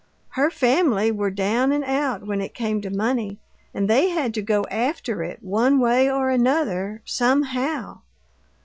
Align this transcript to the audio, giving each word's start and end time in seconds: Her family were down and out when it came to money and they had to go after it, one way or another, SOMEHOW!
Her 0.29 0.49
family 0.49 1.11
were 1.11 1.29
down 1.29 1.71
and 1.71 1.83
out 1.83 2.25
when 2.25 2.41
it 2.41 2.55
came 2.55 2.81
to 2.81 2.89
money 2.89 3.37
and 3.71 3.87
they 3.87 4.09
had 4.09 4.33
to 4.33 4.41
go 4.41 4.63
after 4.71 5.21
it, 5.21 5.43
one 5.43 5.79
way 5.79 6.09
or 6.09 6.31
another, 6.31 7.03
SOMEHOW! 7.05 8.01